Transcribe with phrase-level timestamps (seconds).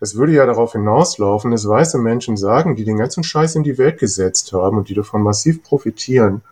[0.00, 3.78] Das würde ja darauf hinauslaufen, dass weiße Menschen sagen, die den ganzen Scheiß in die
[3.78, 6.42] Welt gesetzt haben und die davon massiv profitieren.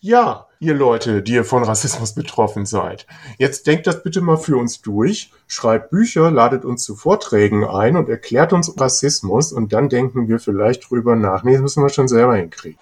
[0.00, 3.06] Ja, ihr Leute, die ihr von Rassismus betroffen seid.
[3.38, 7.96] Jetzt denkt das bitte mal für uns durch, schreibt Bücher, ladet uns zu Vorträgen ein
[7.96, 11.42] und erklärt uns Rassismus und dann denken wir vielleicht drüber nach.
[11.42, 12.78] Nee, das müssen wir schon selber hinkriegen.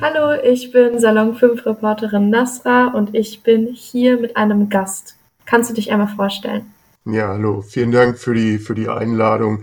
[0.00, 5.16] Hallo, ich bin Salon 5 Reporterin Nasra und ich bin hier mit einem Gast.
[5.46, 6.66] Kannst du dich einmal vorstellen?
[7.06, 7.62] Ja, hallo.
[7.62, 9.62] Vielen Dank für die, für die Einladung.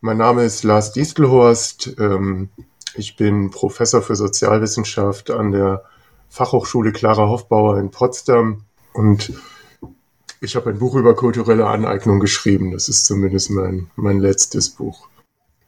[0.00, 1.96] Mein Name ist Lars Distelhorst.
[1.98, 2.48] Ähm,
[2.94, 5.84] ich bin Professor für Sozialwissenschaft an der
[6.30, 8.62] Fachhochschule Clara Hofbauer in Potsdam
[8.94, 9.34] und
[10.40, 12.72] ich habe ein Buch über kulturelle Aneignung geschrieben.
[12.72, 15.08] Das ist zumindest mein, mein letztes Buch.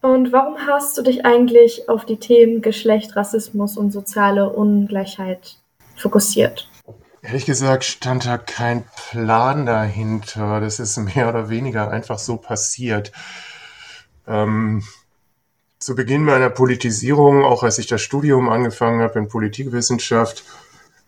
[0.02, 5.56] Und warum hast du dich eigentlich auf die Themen Geschlecht, Rassismus und soziale Ungleichheit
[5.96, 6.68] fokussiert?
[7.22, 10.60] Ehrlich gesagt stand da kein Plan dahinter.
[10.60, 13.12] Das ist mehr oder weniger einfach so passiert.
[14.26, 14.82] Ähm,
[15.78, 20.44] zu Beginn meiner Politisierung, auch als ich das Studium angefangen habe in Politikwissenschaft,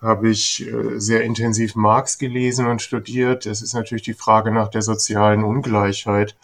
[0.02, 3.46] habe ich äh, sehr intensiv Marx gelesen und studiert.
[3.46, 6.36] Es ist natürlich die Frage nach der sozialen Ungleichheit.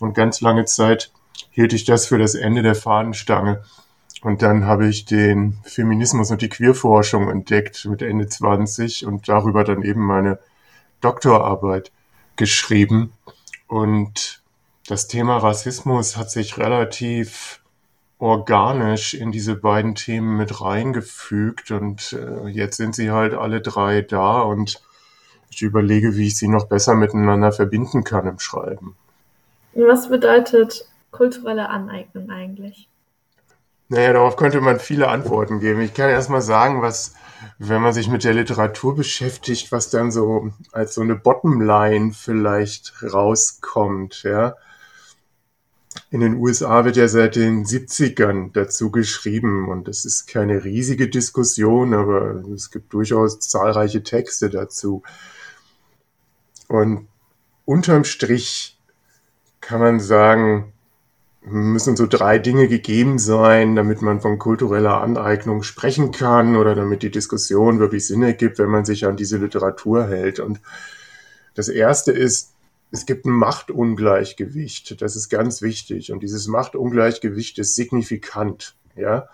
[0.00, 1.12] Und ganz lange Zeit
[1.50, 3.62] hielt ich das für das Ende der Fahnenstange.
[4.22, 9.62] Und dann habe ich den Feminismus und die Queerforschung entdeckt mit Ende 20 und darüber
[9.64, 10.38] dann eben meine
[11.00, 11.92] Doktorarbeit
[12.36, 13.12] geschrieben.
[13.68, 14.42] Und
[14.88, 17.60] das Thema Rassismus hat sich relativ
[18.18, 24.02] organisch in diese beiden Themen mit reingefügt und äh, jetzt sind sie halt alle drei
[24.02, 24.82] da und
[25.50, 28.96] ich überlege, wie ich sie noch besser miteinander verbinden kann im Schreiben.
[29.74, 30.86] Was bedeutet
[31.18, 32.88] kulturelle Aneignung eigentlich?
[33.88, 35.80] Naja, darauf könnte man viele Antworten geben.
[35.80, 37.14] Ich kann erst mal sagen, was,
[37.58, 42.94] wenn man sich mit der Literatur beschäftigt, was dann so als so eine Bottomline vielleicht
[43.02, 44.54] rauskommt, ja.
[46.10, 51.08] In den USA wird ja seit den 70ern dazu geschrieben und es ist keine riesige
[51.08, 55.02] Diskussion, aber es gibt durchaus zahlreiche Texte dazu.
[56.68, 57.08] Und
[57.64, 58.78] unterm Strich
[59.60, 60.72] kann man sagen,
[61.50, 67.02] müssen so drei Dinge gegeben sein, damit man von kultureller Aneignung sprechen kann oder damit
[67.02, 70.40] die Diskussion wirklich Sinn ergibt, wenn man sich an diese Literatur hält.
[70.40, 70.60] Und
[71.54, 72.54] das erste ist,
[72.90, 75.00] es gibt ein Machtungleichgewicht.
[75.02, 76.12] Das ist ganz wichtig.
[76.12, 78.76] Und dieses Machtungleichgewicht ist signifikant.
[78.96, 79.28] Ja.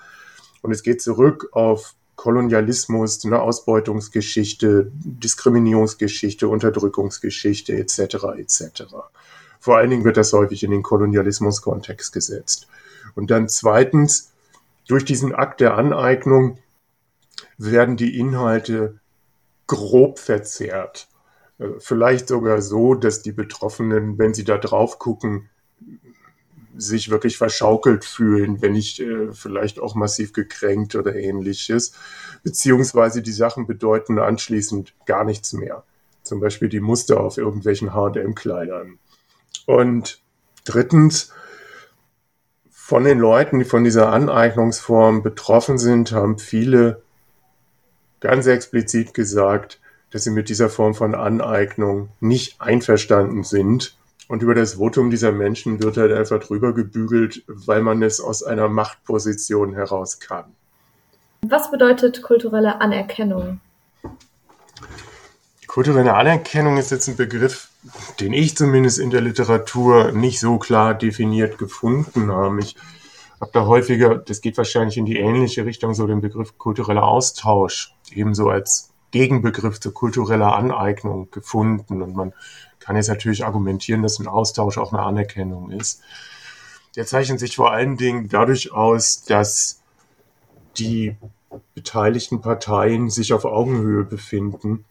[0.63, 7.99] Und es geht zurück auf Kolonialismus, eine Ausbeutungsgeschichte, Diskriminierungsgeschichte, Unterdrückungsgeschichte etc.
[8.39, 8.85] etc.
[9.65, 12.69] Vor allen Dingen wird das häufig in den Kolonialismus-Kontext gesetzt.
[13.15, 14.35] Und dann zweitens,
[14.87, 16.59] durch diesen Akt der Aneignung
[17.57, 19.01] werden die Inhalte
[19.67, 21.09] grob verzerrt.
[21.59, 25.49] Äh, vielleicht sogar so, dass die Betroffenen, wenn sie da drauf gucken,
[26.77, 31.95] sich wirklich verschaukelt fühlen, wenn nicht äh, vielleicht auch massiv gekränkt oder ähnliches.
[32.43, 35.85] Beziehungsweise die Sachen bedeuten anschließend gar nichts mehr.
[36.23, 38.99] Zum Beispiel die Muster auf irgendwelchen HM-Kleidern.
[39.66, 40.20] Und
[40.65, 41.32] drittens,
[42.70, 47.03] von den Leuten, die von dieser Aneignungsform betroffen sind, haben viele
[48.20, 53.97] ganz explizit gesagt, dass sie mit dieser Form von Aneignung nicht einverstanden sind.
[54.28, 58.42] Und über das Votum dieser Menschen wird halt einfach drüber gebügelt, weil man es aus
[58.42, 60.44] einer Machtposition heraus kann.
[61.42, 63.60] Was bedeutet kulturelle Anerkennung?
[65.66, 67.69] Kulturelle Anerkennung ist jetzt ein Begriff,
[68.21, 72.61] den ich zumindest in der Literatur nicht so klar definiert gefunden habe.
[72.61, 72.77] Ich
[73.41, 77.95] habe da häufiger, das geht wahrscheinlich in die ähnliche Richtung, so den Begriff kultureller Austausch
[78.12, 82.03] ebenso als Gegenbegriff zu kultureller Aneignung gefunden.
[82.03, 82.33] Und man
[82.81, 86.01] kann jetzt natürlich argumentieren, dass ein Austausch auch eine Anerkennung ist.
[86.97, 89.83] Der zeichnet sich vor allen Dingen dadurch aus, dass
[90.78, 91.16] die
[91.75, 94.84] beteiligten Parteien sich auf Augenhöhe befinden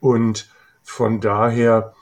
[0.00, 0.51] und
[0.82, 1.94] von daher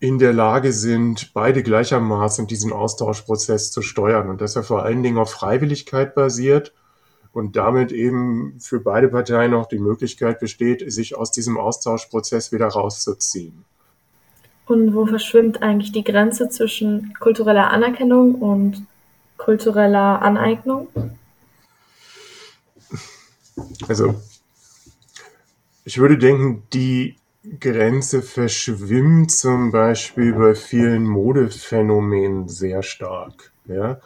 [0.00, 5.02] in der Lage sind, beide gleichermaßen diesen Austauschprozess zu steuern und dass er vor allen
[5.02, 6.72] Dingen auf Freiwilligkeit basiert
[7.32, 12.66] und damit eben für beide Parteien auch die Möglichkeit besteht, sich aus diesem Austauschprozess wieder
[12.66, 13.64] rauszuziehen.
[14.66, 18.86] Und wo verschwimmt eigentlich die Grenze zwischen kultureller Anerkennung und
[19.36, 20.88] kultureller Aneignung?
[23.88, 24.14] Also
[25.84, 27.16] ich würde denken, die
[27.58, 33.52] Grenze verschwimmt zum Beispiel bei vielen Modephänomenen sehr stark.
[33.66, 34.00] Ja?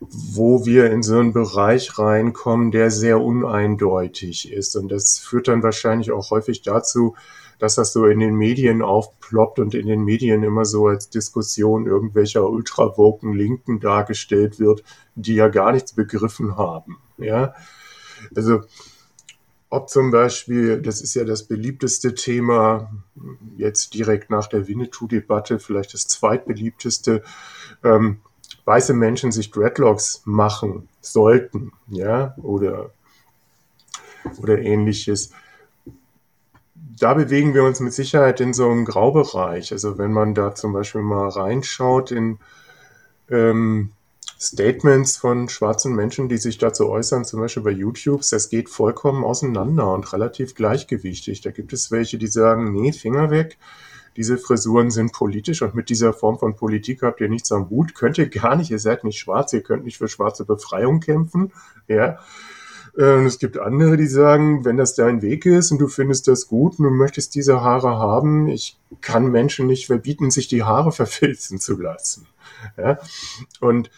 [0.00, 4.76] wo wir in so einen Bereich reinkommen, der sehr uneindeutig ist.
[4.76, 7.16] Und das führt dann wahrscheinlich auch häufig dazu,
[7.58, 11.86] dass das so in den Medien aufploppt und in den Medien immer so als Diskussion
[11.86, 14.82] irgendwelcher ultrawoken Linken dargestellt wird,
[15.14, 16.98] die ja gar nichts begriffen haben.
[17.18, 17.54] Ja,
[18.34, 18.62] also
[19.70, 22.90] ob zum Beispiel, das ist ja das beliebteste Thema,
[23.56, 27.22] jetzt direkt nach der Winnetou-Debatte, vielleicht das zweitbeliebteste,
[27.84, 28.18] ähm,
[28.64, 32.90] weiße Menschen sich Dreadlocks machen sollten, ja, oder,
[34.42, 35.30] oder ähnliches.
[36.74, 39.72] Da bewegen wir uns mit Sicherheit in so einem Graubereich.
[39.72, 42.38] Also wenn man da zum Beispiel mal reinschaut in
[43.30, 43.92] ähm,
[44.40, 49.22] Statements von schwarzen Menschen, die sich dazu äußern, zum Beispiel bei YouTube, das geht vollkommen
[49.22, 51.42] auseinander und relativ gleichgewichtig.
[51.42, 53.58] Da gibt es welche, die sagen, nee, Finger weg,
[54.16, 57.94] diese Frisuren sind politisch und mit dieser Form von Politik habt ihr nichts am Hut,
[57.94, 61.52] könnt ihr gar nicht, ihr seid nicht schwarz, ihr könnt nicht für schwarze Befreiung kämpfen,
[61.86, 62.18] ja.
[62.94, 66.48] Und es gibt andere, die sagen, wenn das dein Weg ist und du findest das
[66.48, 70.92] gut und du möchtest diese Haare haben, ich kann Menschen nicht verbieten, sich die Haare
[70.92, 72.26] verfilzen zu lassen.
[72.76, 72.98] Ja?
[73.60, 73.90] Und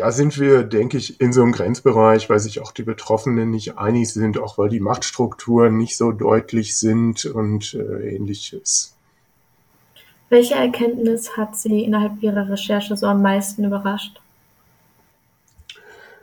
[0.00, 3.76] da sind wir, denke ich, in so einem Grenzbereich, weil sich auch die Betroffenen nicht
[3.76, 8.96] einig sind, auch weil die Machtstrukturen nicht so deutlich sind und äh, ähnliches.
[10.30, 14.20] Welche Erkenntnis hat Sie innerhalb Ihrer Recherche so am meisten überrascht?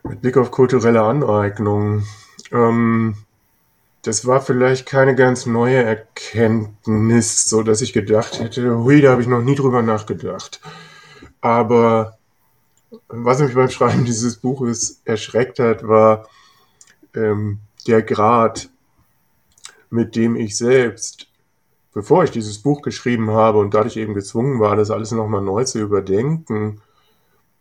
[0.03, 2.03] Mit Blick auf kulturelle Aneignung.
[2.51, 3.15] Ähm,
[4.01, 9.21] das war vielleicht keine ganz neue Erkenntnis, so dass ich gedacht hätte, hui, da habe
[9.21, 10.61] ich noch nie drüber nachgedacht.
[11.41, 12.16] Aber
[13.07, 16.27] was mich beim Schreiben dieses Buches erschreckt hat, war
[17.15, 18.69] ähm, der Grad,
[19.89, 21.27] mit dem ich selbst,
[21.93, 25.63] bevor ich dieses Buch geschrieben habe und dadurch eben gezwungen war, das alles nochmal neu
[25.63, 26.81] zu überdenken,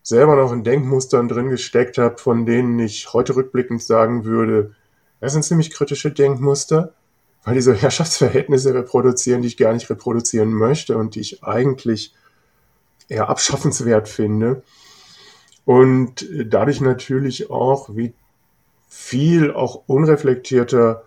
[0.02, 4.74] selber noch in Denkmustern drin gesteckt habe, von denen ich heute rückblickend sagen würde,
[5.20, 6.92] das sind ziemlich kritische Denkmuster,
[7.44, 12.14] weil diese Herrschaftsverhältnisse reproduzieren, die ich gar nicht reproduzieren möchte und die ich eigentlich
[13.08, 14.62] eher abschaffenswert finde
[15.66, 18.14] und dadurch natürlich auch, wie
[18.88, 21.02] viel auch unreflektierter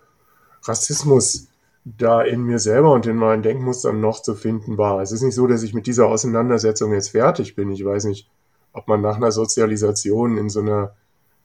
[0.63, 1.47] Rassismus
[1.85, 5.01] da in mir selber und in meinen Denkmustern noch zu finden war.
[5.01, 7.71] Es ist nicht so, dass ich mit dieser Auseinandersetzung jetzt fertig bin.
[7.71, 8.29] Ich weiß nicht,
[8.73, 10.93] ob man nach einer Sozialisation in so einer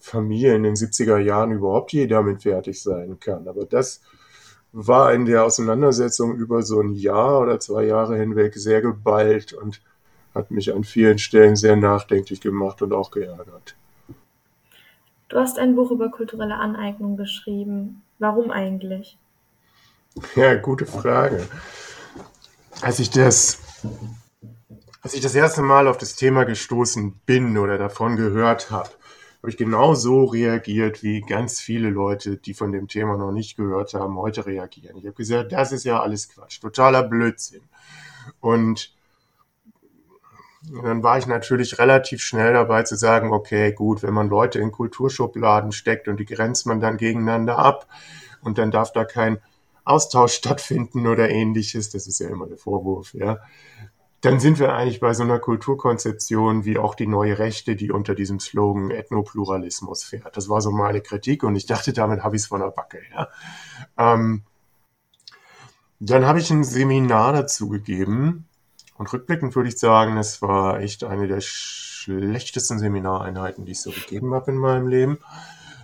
[0.00, 3.46] Familie in den 70er Jahren überhaupt je damit fertig sein kann.
[3.46, 4.00] Aber das
[4.72, 9.81] war in der Auseinandersetzung über so ein Jahr oder zwei Jahre hinweg sehr geballt und
[10.34, 13.76] hat mich an vielen Stellen sehr nachdenklich gemacht und auch geärgert.
[15.28, 18.02] Du hast ein Buch über kulturelle Aneignung geschrieben.
[18.19, 19.16] Warum eigentlich?
[20.36, 21.48] Ja, gute Frage.
[22.82, 23.58] Als ich das,
[25.02, 28.90] als ich das erste Mal auf das Thema gestoßen bin oder davon gehört habe,
[29.38, 33.56] habe ich genau so reagiert, wie ganz viele Leute, die von dem Thema noch nicht
[33.56, 34.96] gehört haben, heute reagieren.
[34.96, 37.62] Ich habe gesagt, das ist ja alles Quatsch, totaler Blödsinn.
[38.40, 38.94] Und
[40.70, 44.72] dann war ich natürlich relativ schnell dabei zu sagen, okay, gut, wenn man Leute in
[44.72, 47.87] Kulturschubladen steckt und die grenzt man dann gegeneinander ab
[48.43, 49.38] und dann darf da kein
[49.84, 53.38] Austausch stattfinden oder ähnliches, das ist ja immer der Vorwurf, ja,
[54.25, 58.14] dann sind wir eigentlich bei so einer Kulturkonzeption wie auch die neue Rechte, die unter
[58.14, 60.34] diesem Slogan Ethnopluralismus fährt.
[60.38, 63.00] Das war so meine Kritik und ich dachte, damit habe ich es von der Backe.
[63.12, 63.28] Ja.
[63.99, 64.43] Ähm,
[66.00, 68.47] dann habe ich ein Seminar dazu gegeben,
[68.96, 73.90] und rückblickend würde ich sagen, es war echt eine der schlechtesten Seminareinheiten, die ich so
[73.90, 75.18] gegeben habe in meinem Leben,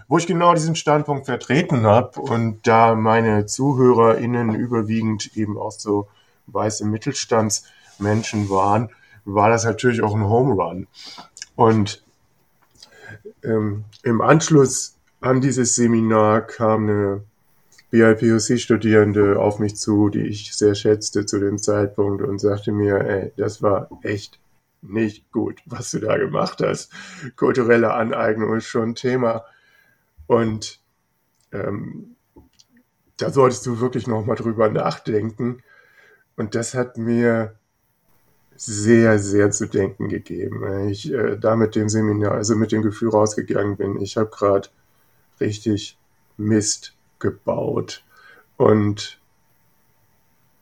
[0.08, 6.08] wo ich genau diesen Standpunkt vertreten habe und da meine ZuhörerInnen überwiegend eben auch so
[6.46, 8.90] weiße Mittelstandsmenschen waren,
[9.24, 10.86] war das natürlich auch ein Home Run.
[11.56, 12.02] Und
[13.44, 17.24] ähm, im Anschluss an dieses Seminar kam eine
[17.90, 23.32] BIPOC-Studierende auf mich zu, die ich sehr schätzte zu dem Zeitpunkt und sagte mir, ey,
[23.36, 24.38] das war echt
[24.82, 26.92] nicht gut, was du da gemacht hast.
[27.36, 29.44] Kulturelle Aneignung ist schon ein Thema.
[30.26, 30.80] Und
[31.52, 32.16] ähm,
[33.16, 35.62] da solltest du wirklich nochmal drüber nachdenken.
[36.36, 37.56] Und das hat mir
[38.56, 40.88] sehr, sehr zu denken gegeben.
[40.88, 44.68] Ich äh, da mit dem Seminar, also mit dem Gefühl rausgegangen bin, ich habe gerade
[45.40, 45.98] richtig
[46.36, 48.04] Mist gebaut.
[48.56, 49.20] Und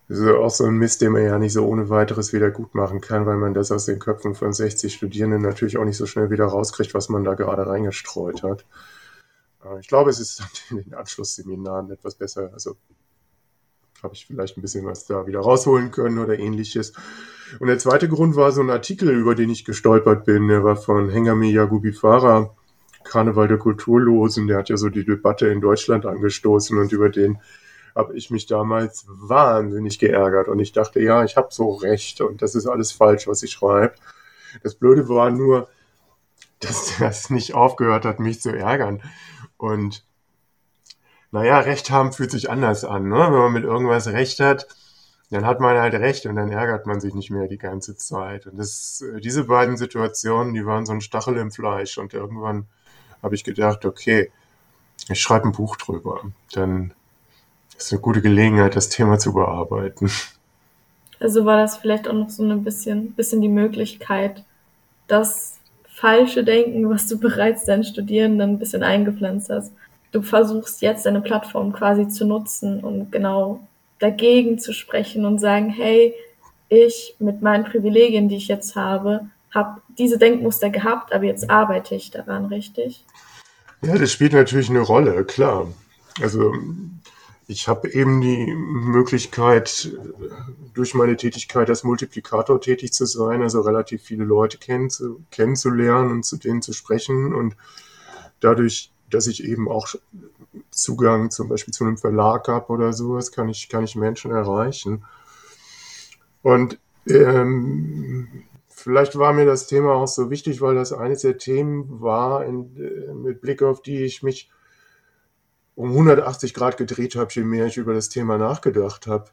[0.09, 2.75] das ist auch so ein Mist, den man ja nicht so ohne weiteres wieder gut
[2.75, 6.07] machen kann, weil man das aus den Köpfen von 60 Studierenden natürlich auch nicht so
[6.07, 8.65] schnell wieder rauskriegt, was man da gerade reingestreut hat.
[9.81, 12.77] Ich glaube, es ist in den Anschlussseminaren etwas besser, also
[14.03, 16.93] habe ich vielleicht ein bisschen was da wieder rausholen können oder ähnliches.
[17.59, 20.49] Und der zweite Grund war so ein Artikel, über den ich gestolpert bin.
[20.49, 22.55] Der war von Hengami Yagubifara,
[23.09, 24.47] Karneval der Kulturlosen.
[24.47, 27.39] Der hat ja so die Debatte in Deutschland angestoßen und über den
[27.95, 30.49] habe ich mich damals wahnsinnig geärgert.
[30.49, 33.53] Und ich dachte, ja, ich habe so recht und das ist alles falsch, was ich
[33.53, 33.95] schreibe.
[34.63, 35.69] Das Blöde war nur,
[36.61, 39.03] dass das nicht aufgehört hat, mich zu ärgern.
[39.57, 40.05] Und
[41.31, 43.09] naja, Recht haben fühlt sich anders an.
[43.09, 43.17] Ne?
[43.17, 44.69] Wenn man mit irgendwas Recht hat,
[45.31, 48.47] dann hat man halt Recht und dann ärgert man sich nicht mehr die ganze Zeit.
[48.47, 51.99] Und das, äh, diese beiden Situationen, die waren so ein Stachel im Fleisch.
[51.99, 52.67] Und irgendwann
[53.23, 54.31] habe ich gedacht, okay,
[55.09, 56.23] ich schreibe ein Buch drüber.
[56.53, 56.93] Dann
[57.77, 60.11] ist eine gute Gelegenheit, das Thema zu bearbeiten.
[61.21, 64.45] Also war das vielleicht auch noch so ein bisschen, bisschen die Möglichkeit,
[65.07, 65.59] das
[65.89, 69.73] falsche Denken, was du bereits deinen Studierenden ein bisschen eingepflanzt hast.
[70.13, 73.61] Du versuchst jetzt deine Plattform quasi zu nutzen und genau
[73.99, 76.15] dagegen zu sprechen und sagen, hey,
[76.69, 81.95] ich mit meinen Privilegien, die ich jetzt habe, habe diese Denkmuster gehabt, aber jetzt arbeite
[81.95, 83.05] ich daran, richtig?
[83.83, 85.69] Ja, das spielt natürlich eine Rolle, klar.
[86.21, 86.53] Also
[87.47, 89.91] ich habe eben die Möglichkeit,
[90.75, 94.91] durch meine Tätigkeit als Multiplikator tätig zu sein, also relativ viele Leute kenn
[95.31, 97.35] kennenzulernen und zu denen zu sprechen.
[97.35, 97.57] Und
[98.41, 99.89] dadurch, dass ich eben auch
[100.71, 105.05] Zugang zum Beispiel zu einem Verlag habe oder sowas, kann ich, kann ich Menschen erreichen.
[106.43, 106.79] Und
[107.09, 108.08] ähm,
[108.79, 112.77] vielleicht war mir das Thema auch so wichtig, weil das eines der Themen war, in,
[112.77, 114.51] äh, mit Blick auf die ich mich
[115.75, 119.27] um 180 Grad gedreht habe, je mehr ich über das Thema nachgedacht habe.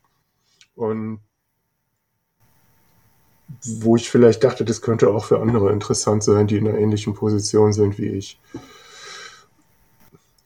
[0.76, 1.20] Und
[3.64, 7.14] wo ich vielleicht dachte, das könnte auch für andere interessant sein, die in einer ähnlichen
[7.14, 8.40] Position sind wie ich.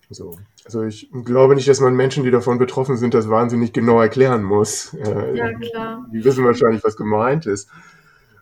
[0.10, 0.38] So.
[0.65, 4.44] Also ich glaube nicht, dass man Menschen, die davon betroffen sind, das wahnsinnig genau erklären
[4.44, 4.94] muss.
[4.94, 6.06] Äh, ja, klar.
[6.13, 7.70] Die wissen wahrscheinlich, was gemeint ist.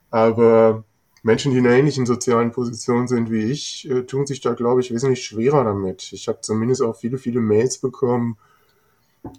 [0.10, 0.84] Aber
[1.24, 4.82] Menschen, die in einer ähnlichen sozialen Position sind wie ich, äh, tun sich da, glaube
[4.82, 6.14] ich, wesentlich schwerer damit.
[6.14, 8.38] Ich habe zumindest auch viele, viele Mails bekommen,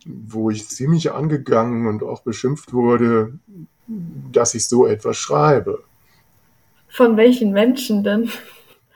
[0.05, 3.39] wo ich ziemlich angegangen und auch beschimpft wurde,
[3.87, 5.83] dass ich so etwas schreibe.
[6.89, 8.31] Von welchen Menschen denn?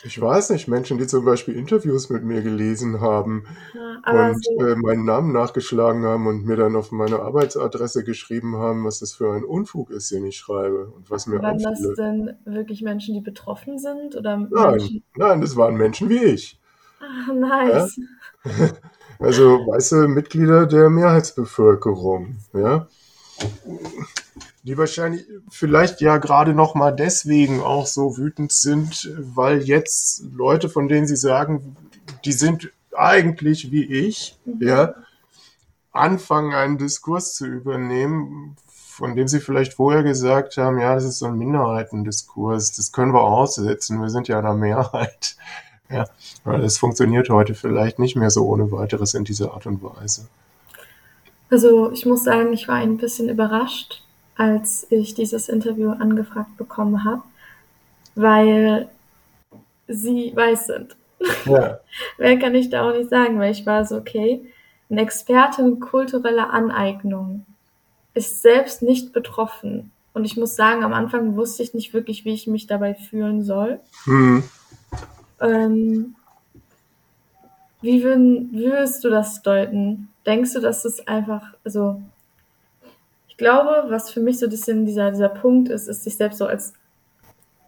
[0.04, 4.66] Ich weiß nicht, Menschen, die zum Beispiel Interviews mit mir gelesen haben ja, und so
[4.66, 9.12] äh, meinen Namen nachgeschlagen haben und mir dann auf meine Arbeitsadresse geschrieben haben, was das
[9.12, 13.14] für ein Unfug ist, den ich schreibe und was mir Waren das denn wirklich Menschen,
[13.14, 14.16] die betroffen sind?
[14.16, 15.04] Oder nein, Menschen?
[15.14, 16.60] nein, das waren Menschen wie ich.
[17.00, 17.96] Ah, nice.
[18.44, 18.68] Ja?
[19.18, 22.88] Also weiße Mitglieder der Mehrheitsbevölkerung, ja
[24.62, 30.68] die wahrscheinlich vielleicht ja gerade noch mal deswegen auch so wütend sind, weil jetzt Leute,
[30.68, 31.76] von denen sie sagen,
[32.24, 34.66] die sind eigentlich wie ich, mhm.
[34.66, 34.94] ja,
[35.90, 41.18] anfangen einen Diskurs zu übernehmen, von dem sie vielleicht vorher gesagt haben, ja, das ist
[41.18, 45.36] so ein Minderheitendiskurs, das können wir aussetzen, wir sind ja in der Mehrheit.
[45.90, 46.06] Ja,
[46.44, 50.26] weil das funktioniert heute vielleicht nicht mehr so ohne weiteres in dieser Art und Weise.
[51.50, 54.02] Also ich muss sagen, ich war ein bisschen überrascht,
[54.42, 57.22] als ich dieses Interview angefragt bekommen habe,
[58.16, 58.88] weil
[59.86, 60.96] sie weiß sind.
[61.46, 61.78] Ja.
[62.18, 64.44] Mehr kann ich da auch nicht sagen, weil ich war so, okay,
[64.90, 67.46] ein Experte in kultureller Aneignung
[68.14, 69.92] ist selbst nicht betroffen.
[70.14, 73.44] Und ich muss sagen, am Anfang wusste ich nicht wirklich, wie ich mich dabei fühlen
[73.44, 73.78] soll.
[74.06, 74.42] Mhm.
[75.40, 76.16] Ähm,
[77.82, 80.08] wie, würden, wie würdest du das deuten?
[80.26, 82.02] Denkst du, dass es einfach, also
[83.32, 86.36] ich glaube, was für mich so ein bisschen dieser, dieser Punkt ist, ist sich selbst
[86.36, 86.74] so als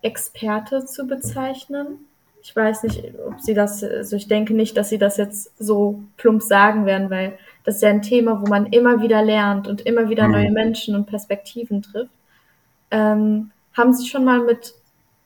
[0.03, 2.07] Experte zu bezeichnen.
[2.43, 6.01] Ich weiß nicht, ob sie das, also ich denke nicht, dass sie das jetzt so
[6.19, 9.81] plump sagen werden, weil das ist ja ein Thema, wo man immer wieder lernt und
[9.81, 10.53] immer wieder neue mhm.
[10.55, 12.13] Menschen und Perspektiven trifft.
[12.91, 14.75] Ähm, haben Sie schon mal mit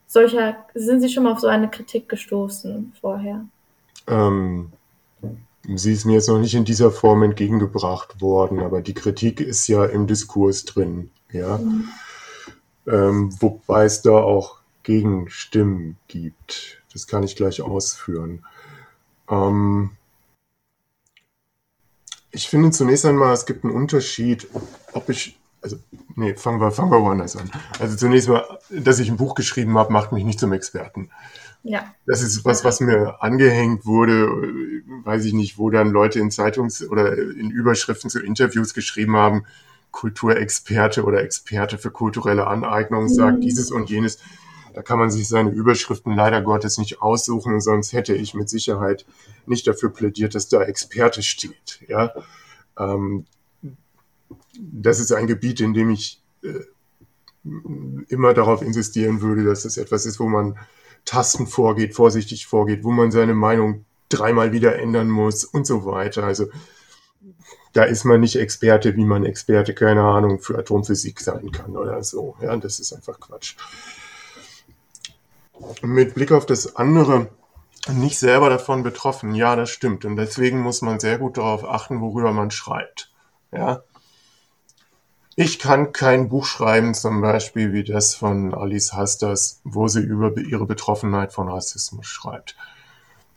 [0.06, 3.44] solcher, sind Sie schon mal auf so eine Kritik gestoßen vorher?
[4.06, 4.70] Ähm,
[5.76, 9.66] Sie ist mir jetzt noch nicht in dieser Form entgegengebracht worden, aber die Kritik ist
[9.68, 11.58] ja im Diskurs drin, ja.
[11.58, 11.88] Mhm.
[12.86, 16.82] Ähm, wobei es da auch Gegenstimmen gibt.
[16.92, 18.46] Das kann ich gleich ausführen.
[19.28, 19.90] Ähm,
[22.30, 24.48] ich finde zunächst einmal, es gibt einen Unterschied,
[24.94, 25.76] ob ich, also,
[26.18, 27.50] nee, fangen wir, fangen wir woanders an.
[27.78, 31.10] Also zunächst mal, dass ich ein Buch geschrieben habe, macht mich nicht zum Experten.
[31.62, 31.94] Ja.
[32.06, 34.28] Das ist was, was mir angehängt wurde,
[35.04, 39.44] weiß ich nicht, wo dann Leute in Zeitungs- oder in Überschriften zu Interviews geschrieben haben,
[39.90, 43.40] Kulturexperte oder Experte für kulturelle Aneignung sagt mhm.
[43.40, 44.18] dieses und jenes.
[44.74, 49.06] Da kann man sich seine Überschriften leider Gottes nicht aussuchen, sonst hätte ich mit Sicherheit
[49.46, 51.80] nicht dafür plädiert, dass da Experte steht.
[51.88, 52.12] Ja,
[52.78, 53.26] ähm,
[54.58, 56.64] das ist ein Gebiet, in dem ich äh,
[58.08, 60.58] immer darauf insistieren würde, dass es etwas ist, wo man
[61.04, 66.24] Tasten vorgeht, vorsichtig vorgeht, wo man seine Meinung dreimal wieder ändern muss und so weiter.
[66.24, 66.46] Also
[67.72, 72.02] da ist man nicht Experte, wie man Experte, keine Ahnung, für Atomphysik sein kann oder
[72.02, 72.36] so.
[72.40, 73.56] Ja, das ist einfach Quatsch.
[75.82, 77.30] Mit Blick auf das andere,
[77.92, 80.04] nicht selber davon betroffen, ja, das stimmt.
[80.04, 83.12] Und deswegen muss man sehr gut darauf achten, worüber man schreibt.
[83.52, 83.82] Ja.
[85.40, 90.36] Ich kann kein Buch schreiben, zum Beispiel wie das von Alice Hasters, wo sie über
[90.36, 92.56] ihre Betroffenheit von Rassismus schreibt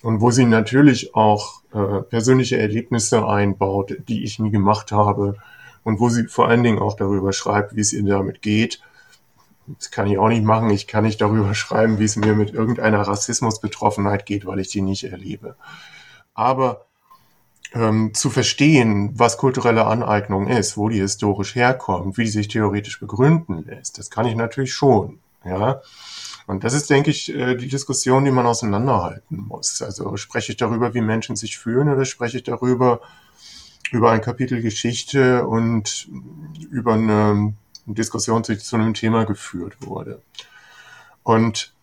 [0.01, 5.36] und wo sie natürlich auch äh, persönliche Erlebnisse einbaut, die ich nie gemacht habe
[5.84, 8.81] und wo sie vor allen Dingen auch darüber schreibt, wie es ihr damit geht.
[9.67, 10.72] Das kann ich auch nicht machen.
[10.72, 14.81] Ich kann nicht darüber schreiben, wie es mir mit irgendeiner Rassismusbetroffenheit geht, weil ich die
[14.81, 15.55] nicht erlebe.
[16.34, 16.88] Aber
[17.73, 22.99] ähm, zu verstehen, was kulturelle Aneignung ist, wo die historisch herkommt, wie die sich theoretisch
[22.99, 25.19] begründen lässt, das kann ich natürlich schon.
[25.43, 25.81] Ja,
[26.47, 29.81] und das ist, denke ich, äh, die Diskussion, die man auseinanderhalten muss.
[29.81, 33.01] Also spreche ich darüber, wie Menschen sich fühlen oder spreche ich darüber,
[33.91, 36.07] über ein Kapitel Geschichte und
[36.69, 37.53] über eine
[37.85, 40.21] Diskussion, die zu einem Thema geführt wurde.
[41.23, 41.73] Und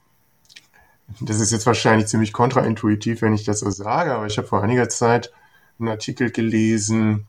[1.21, 4.62] das ist jetzt wahrscheinlich ziemlich kontraintuitiv, wenn ich das so sage, aber ich habe vor
[4.62, 5.33] einiger Zeit
[5.78, 7.26] einen Artikel gelesen,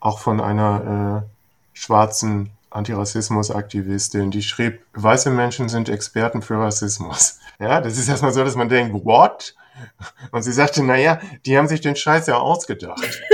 [0.00, 7.38] auch von einer äh, schwarzen Antirassismus-Aktivistin, die schrieb, weiße Menschen sind Experten für Rassismus.
[7.58, 9.54] Ja, das ist erstmal so, dass man denkt, what?
[10.32, 13.22] Und sie sagte, naja, die haben sich den Scheiß ja ausgedacht.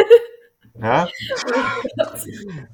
[0.80, 1.08] Ja?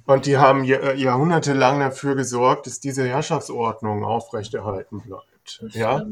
[0.04, 5.64] Und die haben jahrhundertelang dafür gesorgt, dass diese Herrschaftsordnung aufrechterhalten bleibt.
[5.70, 6.04] Ja?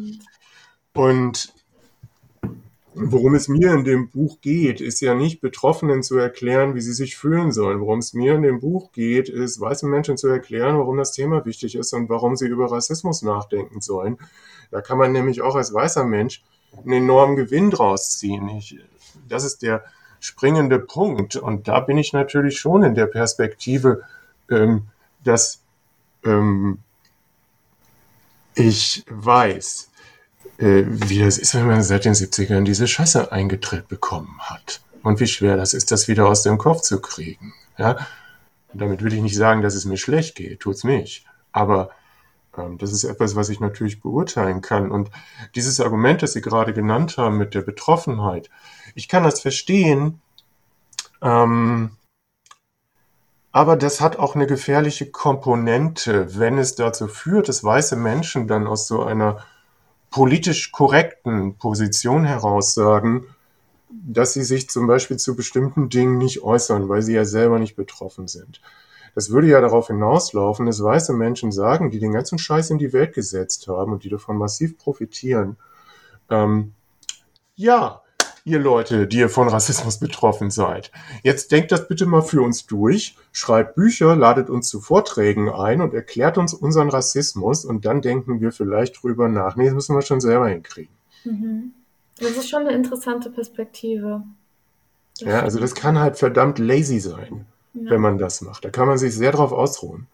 [0.94, 1.52] Und
[2.94, 6.92] Worum es mir in dem Buch geht, ist ja nicht Betroffenen zu erklären, wie sie
[6.92, 7.80] sich fühlen sollen.
[7.80, 11.44] Worum es mir in dem Buch geht, ist weißen Menschen zu erklären, warum das Thema
[11.46, 14.18] wichtig ist und warum sie über Rassismus nachdenken sollen.
[14.70, 16.42] Da kann man nämlich auch als weißer Mensch
[16.76, 18.48] einen enormen Gewinn draus ziehen.
[18.50, 18.78] Ich,
[19.28, 19.84] das ist der
[20.20, 21.36] springende Punkt.
[21.36, 24.02] Und da bin ich natürlich schon in der Perspektive,
[24.50, 24.88] ähm,
[25.24, 25.62] dass
[26.24, 26.78] ähm,
[28.54, 29.91] ich weiß,
[30.62, 34.80] äh, wie das ist, wenn man seit den 70ern diese Scheiße eingetritt bekommen hat.
[35.02, 37.52] Und wie schwer das ist, das wieder aus dem Kopf zu kriegen.
[37.76, 37.98] Ja?
[38.72, 41.26] Und damit will ich nicht sagen, dass es mir schlecht geht, tut's nicht.
[41.50, 41.90] Aber
[42.56, 44.92] ähm, das ist etwas, was ich natürlich beurteilen kann.
[44.92, 45.10] Und
[45.56, 48.48] dieses Argument, das Sie gerade genannt haben mit der Betroffenheit,
[48.94, 50.20] ich kann das verstehen,
[51.20, 51.96] ähm,
[53.50, 58.66] aber das hat auch eine gefährliche Komponente, wenn es dazu führt, dass weiße Menschen dann
[58.66, 59.44] aus so einer
[60.12, 63.26] politisch korrekten Position heraus sagen,
[63.90, 67.74] dass sie sich zum Beispiel zu bestimmten Dingen nicht äußern, weil sie ja selber nicht
[67.74, 68.60] betroffen sind.
[69.14, 72.92] Das würde ja darauf hinauslaufen, dass weiße Menschen sagen, die den ganzen Scheiß in die
[72.92, 75.56] Welt gesetzt haben und die davon massiv profitieren,
[76.30, 76.72] ähm,
[77.54, 78.01] ja,
[78.44, 80.90] ihr Leute, die ihr von Rassismus betroffen seid.
[81.22, 85.80] Jetzt denkt das bitte mal für uns durch, schreibt Bücher, ladet uns zu Vorträgen ein
[85.80, 89.56] und erklärt uns unseren Rassismus und dann denken wir vielleicht drüber nach.
[89.56, 90.92] Nee, das müssen wir schon selber hinkriegen.
[91.24, 91.72] Mhm.
[92.18, 94.22] Das ist schon eine interessante Perspektive.
[95.20, 97.90] Das ja, also das kann halt verdammt lazy sein, ja.
[97.90, 98.64] wenn man das macht.
[98.64, 100.06] Da kann man sich sehr drauf ausruhen.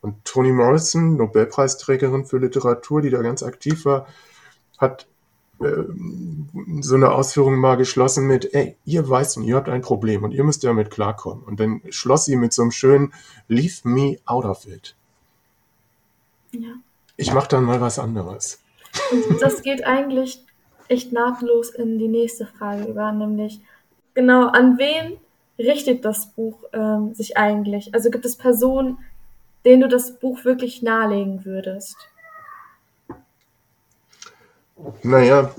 [0.00, 4.06] Und Toni Morrison, Nobelpreisträgerin für Literatur, die da ganz aktiv war,
[4.78, 5.06] hat
[5.58, 10.44] so eine Ausführung mal geschlossen mit, ey, ihr Weißen, ihr habt ein Problem und ihr
[10.44, 11.42] müsst damit klarkommen.
[11.44, 13.12] Und dann schloss sie mit so einem schönen
[13.48, 14.94] Leave me out of it.
[16.52, 16.74] Ja.
[17.16, 18.62] Ich mache dann mal was anderes.
[19.10, 20.44] Und das geht eigentlich
[20.86, 23.60] echt nahtlos in die nächste Frage über, nämlich
[24.14, 25.18] genau an wen
[25.58, 27.94] richtet das Buch ähm, sich eigentlich?
[27.94, 28.98] Also gibt es Personen,
[29.64, 31.96] denen du das Buch wirklich nahelegen würdest?
[35.02, 35.54] Naja,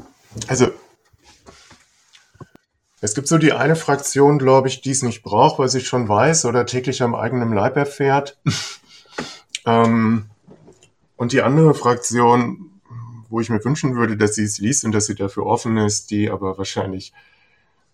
[0.47, 0.67] also
[3.01, 6.10] es gibt so die eine Fraktion, glaube ich, die es nicht braucht, weil sie schon
[6.10, 8.38] weiß oder täglich am eigenen Leib erfährt.
[9.65, 10.29] ähm,
[11.15, 12.82] und die andere Fraktion,
[13.29, 16.12] wo ich mir wünschen würde, dass sie es liest und dass sie dafür offen ist,
[16.12, 17.13] die aber wahrscheinlich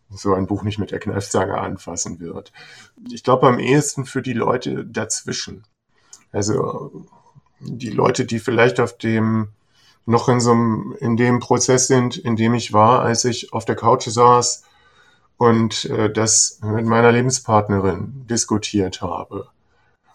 [0.09, 2.51] so ein Buch nicht mit der Kneifzange anfassen wird.
[3.11, 5.63] Ich glaube am ehesten für die Leute dazwischen.
[6.31, 7.05] Also
[7.59, 9.49] die Leute, die vielleicht auf dem
[10.05, 13.65] noch in so einem, in dem Prozess sind, in dem ich war, als ich auf
[13.65, 14.63] der Couch saß
[15.37, 19.47] und äh, das mit meiner Lebenspartnerin diskutiert habe.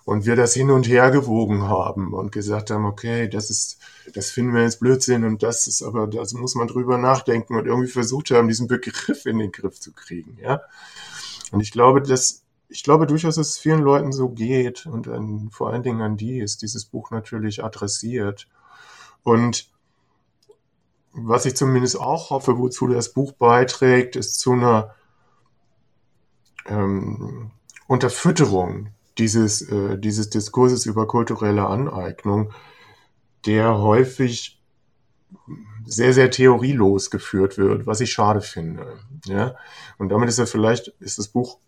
[0.04, 3.78] Und wir das hin und her gewogen haben und gesagt haben, okay, das ist,
[4.14, 7.66] das finden wir jetzt Blödsinn und das ist aber, da muss man drüber nachdenken und
[7.66, 10.62] irgendwie versucht haben, diesen Begriff in den Griff zu kriegen, ja.
[11.52, 15.50] Und ich glaube, dass ich glaube durchaus, dass es vielen Leuten so geht und an,
[15.50, 18.46] vor allen Dingen an die ist dieses Buch natürlich adressiert.
[19.24, 19.68] Und
[21.12, 24.94] was ich zumindest auch hoffe, wozu das Buch beiträgt, ist zu einer
[26.66, 27.50] ähm,
[27.86, 32.52] Unterfütterung dieses, äh, dieses Diskurses über kulturelle Aneignung,
[33.46, 34.60] der häufig
[35.84, 38.98] sehr, sehr theorielos geführt wird, was ich schade finde.
[39.26, 39.56] Ja?
[39.98, 41.58] Und damit ist ja vielleicht, ist das Buch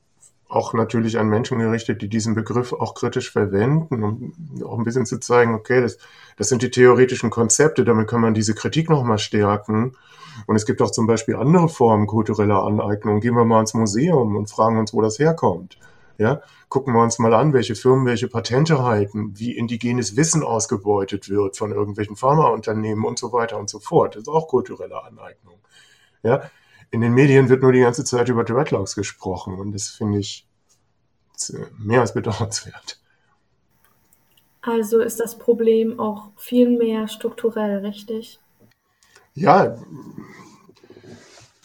[0.52, 4.34] auch natürlich an Menschen gerichtet, die diesen Begriff auch kritisch verwenden, um
[4.64, 5.96] auch ein bisschen zu zeigen, okay, das,
[6.36, 9.96] das sind die theoretischen Konzepte, damit kann man diese Kritik nochmal stärken.
[10.46, 13.20] Und es gibt auch zum Beispiel andere Formen kultureller Aneignung.
[13.20, 15.78] Gehen wir mal ins Museum und fragen uns, wo das herkommt.
[16.18, 21.30] Ja, gucken wir uns mal an, welche Firmen welche Patente halten, wie indigenes Wissen ausgebeutet
[21.30, 24.14] wird von irgendwelchen Pharmaunternehmen und so weiter und so fort.
[24.14, 25.58] Das ist auch kulturelle Aneignung.
[26.22, 26.42] Ja,
[26.92, 30.46] in den Medien wird nur die ganze Zeit über Dreadlocks gesprochen und das finde ich
[31.78, 33.00] mehr als bedauernswert.
[34.61, 38.38] Also ist das Problem auch viel mehr strukturell, richtig?
[39.35, 39.76] Ja,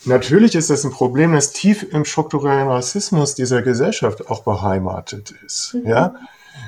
[0.05, 5.75] natürlich ist das ein Problem, das tief im strukturellen Rassismus dieser Gesellschaft auch beheimatet ist.
[5.75, 5.87] Mhm.
[5.87, 6.15] Ja,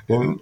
[0.10, 0.42] denn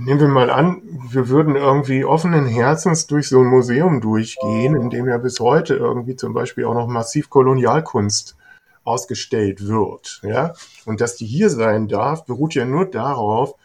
[0.00, 0.80] Nehmen wir mal an,
[1.10, 5.74] wir würden irgendwie offenen Herzens durch so ein Museum durchgehen, in dem ja bis heute
[5.74, 8.36] irgendwie zum Beispiel auch noch massiv Kolonialkunst
[8.84, 10.20] ausgestellt wird.
[10.22, 10.54] Ja?
[10.86, 13.56] Und dass die hier sein darf, beruht ja nur darauf,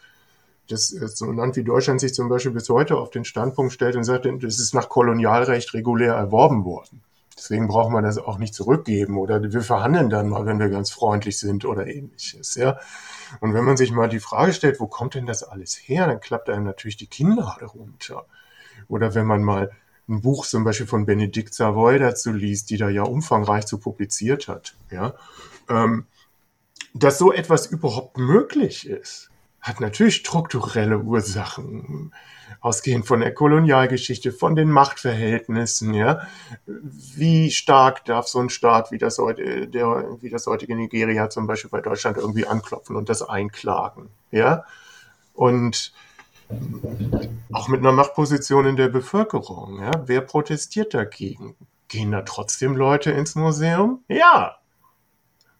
[0.68, 3.94] dass so ein Land wie Deutschland sich zum Beispiel bis heute auf den Standpunkt stellt
[3.94, 7.00] und sagt, das ist nach Kolonialrecht regulär erworben worden.
[7.36, 10.90] Deswegen brauchen wir das auch nicht zurückgeben oder wir verhandeln dann mal, wenn wir ganz
[10.90, 12.56] freundlich sind oder ähnliches.
[12.56, 12.78] Ja?
[13.40, 16.20] Und wenn man sich mal die Frage stellt, wo kommt denn das alles her, dann
[16.20, 18.26] klappt einem natürlich die Kinnlade runter.
[18.88, 19.70] Oder wenn man mal
[20.08, 24.48] ein Buch zum Beispiel von Benedikt Savoy dazu liest, die da ja umfangreich zu publiziert
[24.48, 25.14] hat, ja,
[25.68, 26.06] ähm,
[26.92, 29.30] dass so etwas überhaupt möglich ist,
[29.64, 32.12] hat natürlich strukturelle Ursachen
[32.60, 36.20] ausgehend von der Kolonialgeschichte, von den Machtverhältnissen, ja.
[36.66, 41.46] Wie stark darf so ein Staat wie das, heute, der, wie das heutige Nigeria zum
[41.46, 44.64] Beispiel bei Deutschland irgendwie anklopfen und das einklagen, ja?
[45.32, 45.94] Und
[47.50, 49.92] auch mit einer Machtposition in der Bevölkerung, ja.
[50.04, 51.56] Wer protestiert dagegen?
[51.88, 54.04] Gehen da trotzdem Leute ins Museum?
[54.08, 54.58] Ja,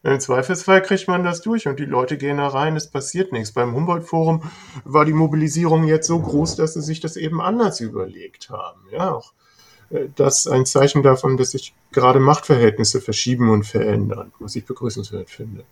[0.05, 3.53] im Zweifelsfall kriegt man das durch und die Leute gehen da rein, es passiert nichts.
[3.53, 4.43] Beim Humboldt-Forum
[4.85, 8.81] war die Mobilisierung jetzt so groß, dass sie sich das eben anders überlegt haben.
[8.93, 9.33] Ja, auch
[9.89, 15.31] äh, das ein Zeichen davon, dass sich gerade Machtverhältnisse verschieben und verändern, was ich begrüßenswert
[15.31, 15.65] finde.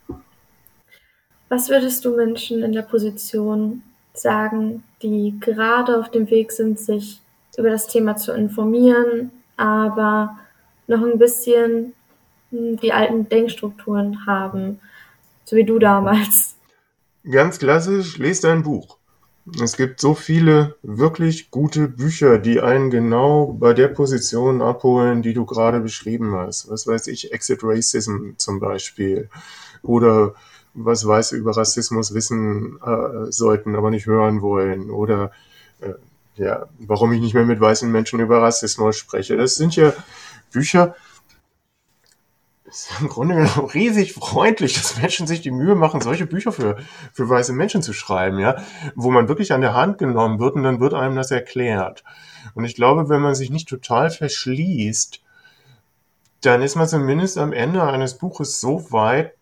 [1.50, 3.82] Was würdest du Menschen in der Position
[4.14, 7.20] sagen, die gerade auf dem Weg sind, sich
[7.58, 10.38] über das Thema zu informieren, aber
[10.86, 11.92] noch ein bisschen
[12.52, 14.80] die alten Denkstrukturen haben,
[15.44, 16.56] so wie du damals.
[17.28, 18.98] Ganz klassisch, lest ein Buch.
[19.60, 25.34] Es gibt so viele wirklich gute Bücher, die einen genau bei der Position abholen, die
[25.34, 26.70] du gerade beschrieben hast.
[26.70, 29.28] Was weiß ich, Exit Racism zum Beispiel.
[29.82, 30.34] Oder
[30.74, 34.90] was Weiße über Rassismus wissen äh, sollten, aber nicht hören wollen.
[34.90, 35.32] Oder
[35.80, 35.94] äh,
[36.36, 39.36] ja, warum ich nicht mehr mit weißen Menschen über Rassismus spreche.
[39.36, 39.92] Das sind ja
[40.52, 40.94] Bücher,
[42.72, 46.78] ist im Grunde genommen riesig freundlich, dass Menschen sich die Mühe machen, solche Bücher für,
[47.12, 48.62] für weiße Menschen zu schreiben, ja,
[48.94, 52.02] wo man wirklich an der Hand genommen wird und dann wird einem das erklärt.
[52.54, 55.20] Und ich glaube, wenn man sich nicht total verschließt,
[56.40, 59.34] dann ist man zumindest am Ende eines Buches so weit,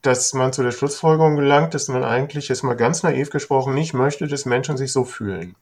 [0.00, 3.94] dass man zu der Schlussfolgerung gelangt, dass man eigentlich, jetzt mal ganz naiv gesprochen, nicht
[3.94, 5.54] möchte, dass Menschen sich so fühlen.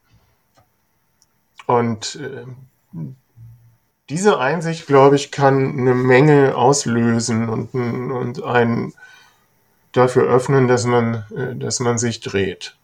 [1.67, 2.47] Und äh,
[4.11, 8.93] diese Einsicht, glaube ich, kann eine Menge auslösen und, und einen
[9.93, 12.75] dafür öffnen, dass man, äh, dass man sich dreht.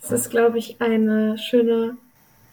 [0.00, 1.96] Das ist, glaube ich, eine schöne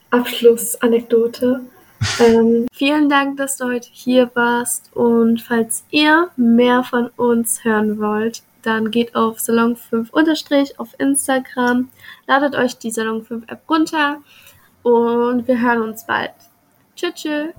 [0.09, 1.61] Abschlussanekdote.
[2.19, 4.89] ähm, vielen Dank, dass du heute hier warst.
[4.95, 11.89] Und falls ihr mehr von uns hören wollt, dann geht auf Salon5 auf Instagram,
[12.27, 14.17] ladet euch die Salon 5 App runter
[14.83, 16.31] und wir hören uns bald.
[16.95, 17.13] Tschüss.
[17.15, 17.53] tschüss.